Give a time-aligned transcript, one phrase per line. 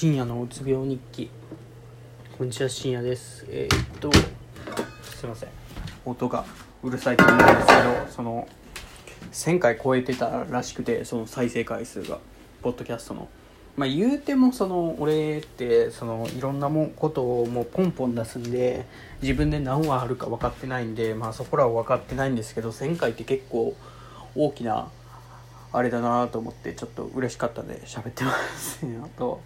[0.00, 1.28] 深夜のうつ病日記。
[2.38, 3.44] こんにちは深夜です。
[3.50, 4.10] えー、っと
[5.02, 5.50] すいません。
[6.06, 6.46] 音が
[6.82, 8.48] うるさいと思うんですけどその
[9.30, 12.16] 1000回超えてたらしくてその再生回数が
[12.62, 13.28] ポッドキャストの。
[13.76, 18.86] まあ言うてもその俺ってそのいろんなもことをもうポンポン出すんで
[19.20, 23.76] 自分で何話あるか分かってないんでまあそこらは分かってないんですけど1000回って結構
[24.34, 24.88] 大きな
[25.74, 28.86] あれだなと思ってちょっと嬉しかったんで喋ってます。
[29.04, 29.42] あと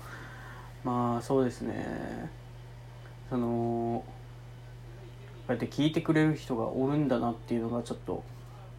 [0.84, 2.30] まあそうですね。
[3.30, 4.04] その
[5.46, 8.22] こうやって聞いてくれる人がおるんだなっていうのがちょっと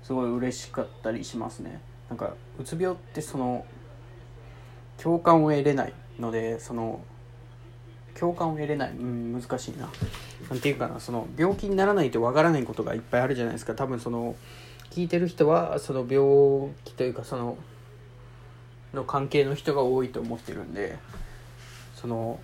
[0.04, 1.82] すごい嬉しかったりしますね。
[2.10, 3.66] なんかうつ病ってその
[4.98, 7.04] 共感を得れないのでその
[8.18, 8.92] 共感を得れない。
[8.92, 9.90] うん難しいな。
[10.50, 13.74] なんていうかなその病気にならないとわからないことがいっぱいあるじゃないですか。
[13.74, 14.36] 多分その
[14.92, 17.58] 聞いてる人はその病気というかその
[18.94, 20.98] の関係の人が多いと思ってるんで
[21.96, 22.40] その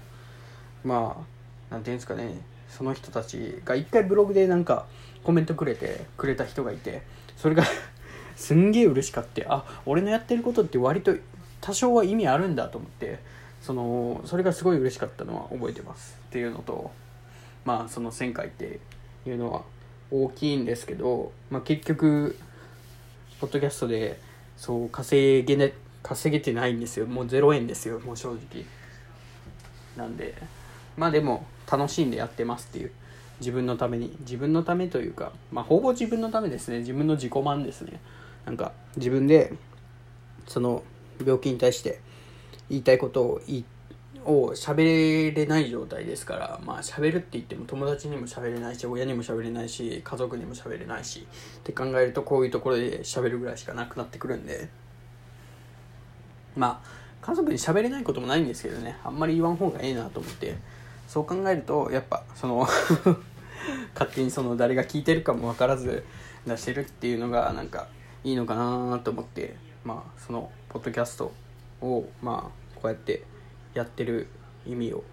[0.84, 1.24] ま
[1.70, 4.88] あなんていうんですかねその人たちが一回ブログでなんか
[5.24, 7.04] コメントくれてくれた人がいて
[7.38, 7.64] それが
[8.36, 11.14] すんげえ嬉しかってあ俺のやってることって割と
[11.60, 13.20] 多少は意味あるんだと思って
[13.62, 16.18] そのそれがすごい嬉しかったのは覚えてます。
[16.30, 16.92] っていうのと
[17.66, 18.80] まあその1000回って
[19.28, 19.62] いうのは
[20.10, 22.36] 大きいんですけど、まあ、結局
[23.40, 24.20] ポッドキャストで
[24.58, 27.06] そう稼げ,、ね、稼げてないんですよ。
[27.06, 28.66] もう0円ですよもう正直。
[29.98, 30.36] なんで
[30.98, 32.92] まあでも楽しんでやってますっていう。
[33.40, 34.16] 自分のために。
[34.20, 36.80] 自分のためというかまあほぼ自分のためですね。
[36.80, 38.00] 自分の自己満ですね。
[38.46, 39.54] なんか自分で
[40.48, 40.84] その
[41.20, 42.00] 病気に対して
[42.70, 43.64] 言いたいことを言
[44.24, 51.26] を喋れない状態ですからまあ喋るって言っても友達にも喋れないし親にも喋れないし家族にも喋れないし
[51.58, 54.70] って考えるとこういうところで喋るぐらいしかなくなってくるんで。
[56.56, 58.98] まあ家族に喋れないこともないんですけどね。
[59.04, 60.56] あんまり言わん方がええなと思って。
[61.08, 62.60] そう考えるとやっぱその
[63.94, 66.06] 勝手にその誰が聞いてるかも分からず
[66.48, 67.88] 出してるっていうのがなんか
[68.24, 69.56] いいのかなと思って。
[69.84, 71.32] まあそのポッドキャスト
[71.82, 73.24] をまあこうやって
[73.74, 74.28] やってる
[74.66, 75.04] 意味を、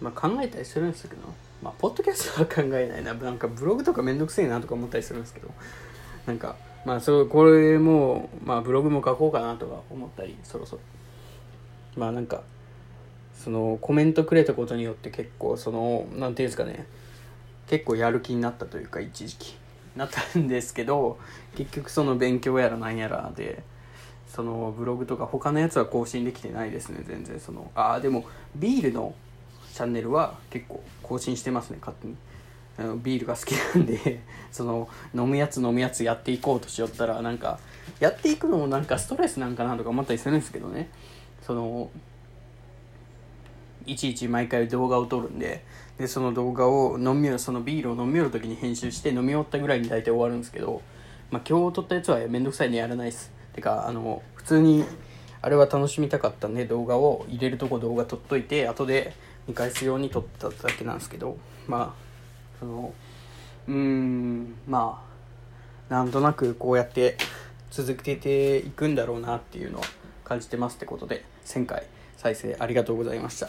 [0.00, 1.22] まあ、考えたりするんですけど、
[1.62, 3.14] まあ、ポッドキャストは考えないな。
[3.14, 5.50] なんかブログとかめんどくせえなとか思ったりするんですけど。
[6.26, 10.82] なんかまあそうこれも、まあ、ブログも書こうかなとか思ったりそろそろ。
[11.96, 12.42] まあなんか
[13.34, 16.86] そのコメントくれたことによって結構そのなんていうんですかね。
[17.66, 19.56] 結構やる気になったというか一時期
[19.96, 21.18] なったんですけど
[21.56, 23.62] 結局その勉強やらなんやらで
[24.26, 27.40] そのブログとか他のやつは更新できてないですね全然。
[27.40, 29.14] そのああでもビールの
[29.72, 32.16] チャンネルは結構更新してますね勝手に。
[33.02, 34.20] ビールが好きなんで
[34.50, 37.58] その飲むやつ飲むやつやっていこうとしよったらなんか
[38.00, 40.88] やっていくのもなんかストレスなんかなとか思ったりするんですけどね。
[41.42, 41.90] その
[43.86, 45.62] いちいち毎回動画を撮るんで
[45.98, 50.80] でその動画を飲みそのビールを飲みよる時に編集して飲み終わったぐらいに大体終わるんですけど、
[51.30, 53.30] まあ、今日撮ったやつはめんどくさいんでやらないです。
[53.52, 54.84] てかあの普通に
[55.42, 59.14] あれは楽しみたかったんで動画を入れるとこ動画撮っといて後で
[59.46, 61.36] 見返すように撮っただけなんですけど
[61.68, 62.04] まあ
[62.60, 62.92] その
[63.68, 65.02] うーんま
[65.90, 67.16] あなんとなくこうやって
[67.70, 69.82] 続けていくんだろうなっていうのを
[70.24, 71.84] 感じてますってことで1000回
[72.16, 73.48] 再生ありがとうございました。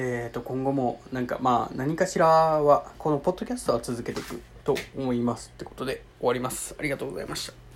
[0.00, 6.76] えー、と今後もなんかまあ何かしらはこのポッドキャストは続けていくと思いますってことで終わります。
[6.78, 7.67] ありがとうございました。